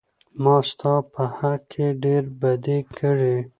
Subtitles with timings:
[0.43, 3.35] ما ستا په حق کې ډېره بدي کړى.